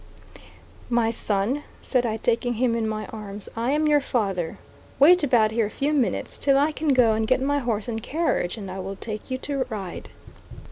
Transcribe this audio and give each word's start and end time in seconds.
"My 0.89 1.11
son," 1.11 1.61
said 1.83 2.07
I 2.07 2.17
taking 2.17 2.55
him 2.55 2.73
in 2.75 2.87
my 2.89 3.05
arms, 3.13 3.47
"I 3.55 3.69
am 3.69 3.85
your 3.87 4.01
father; 4.01 4.57
wait 4.97 5.21
about 5.23 5.51
here 5.51 5.67
a 5.67 5.69
few 5.69 5.93
minutes 5.93 6.39
till 6.39 6.57
I 6.57 6.71
can 6.71 6.87
go 6.91 7.11
and 7.11 7.27
get 7.27 7.39
my 7.39 7.59
horse 7.59 7.87
and 7.87 8.01
carriage, 8.01 8.57
and 8.57 8.71
I 8.71 8.79
will 8.79 8.95
take 8.95 9.29
you 9.29 9.37
to 9.37 9.67
ride." 9.69 10.09